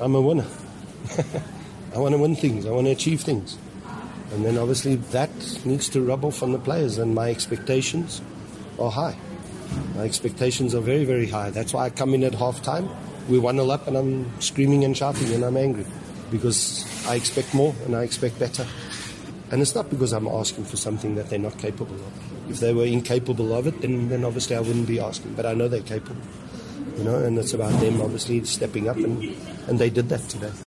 I'm 0.00 0.14
a 0.14 0.20
winner. 0.20 0.46
I 1.94 1.98
want 1.98 2.14
to 2.14 2.18
win 2.18 2.36
things. 2.36 2.66
I 2.66 2.70
want 2.70 2.86
to 2.86 2.92
achieve 2.92 3.22
things. 3.22 3.56
And 4.32 4.44
then 4.44 4.58
obviously 4.58 4.96
that 4.96 5.30
needs 5.64 5.88
to 5.90 6.00
rub 6.00 6.24
off 6.24 6.42
on 6.42 6.52
the 6.52 6.58
players, 6.58 6.98
and 6.98 7.14
my 7.14 7.30
expectations 7.30 8.20
are 8.78 8.90
high. 8.90 9.16
My 9.94 10.02
expectations 10.02 10.74
are 10.74 10.80
very, 10.80 11.04
very 11.04 11.28
high. 11.28 11.50
That's 11.50 11.72
why 11.72 11.86
I 11.86 11.90
come 11.90 12.14
in 12.14 12.24
at 12.24 12.34
half 12.34 12.62
time. 12.62 12.88
We 13.28 13.38
1 13.38 13.56
0 13.56 13.70
up, 13.70 13.86
and 13.86 13.96
I'm 13.96 14.40
screaming 14.40 14.84
and 14.84 14.96
shouting, 14.96 15.32
and 15.32 15.44
I'm 15.44 15.56
angry 15.56 15.86
because 16.30 16.84
I 17.06 17.14
expect 17.14 17.54
more 17.54 17.74
and 17.84 17.94
I 17.94 18.02
expect 18.02 18.38
better. 18.38 18.66
And 19.50 19.62
it's 19.62 19.74
not 19.74 19.88
because 19.90 20.12
I'm 20.12 20.26
asking 20.26 20.64
for 20.64 20.76
something 20.76 21.14
that 21.14 21.30
they're 21.30 21.38
not 21.38 21.56
capable 21.58 21.94
of. 21.94 22.50
If 22.50 22.60
they 22.60 22.72
were 22.72 22.84
incapable 22.84 23.54
of 23.54 23.66
it, 23.66 23.80
then, 23.80 24.08
then 24.08 24.24
obviously 24.24 24.56
I 24.56 24.60
wouldn't 24.60 24.88
be 24.88 24.98
asking. 24.98 25.34
But 25.34 25.46
I 25.46 25.54
know 25.54 25.68
they're 25.68 25.82
capable, 25.82 26.20
you 26.96 27.04
know, 27.04 27.16
and 27.16 27.38
it's 27.38 27.54
about 27.54 27.78
them 27.80 28.00
obviously 28.00 28.44
stepping 28.44 28.88
up, 28.88 28.96
and, 28.96 29.36
and 29.68 29.78
they 29.78 29.90
did 29.90 30.08
that 30.08 30.20
today. 30.28 30.52